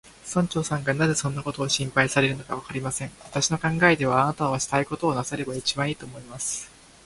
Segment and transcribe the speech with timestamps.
[0.25, 3.11] 村長さんがなぜそんなことを心配されるのか、わかりません。
[3.23, 6.71] 私の考えでは、あなたはしたいことをなさればいちばんいい、と思います。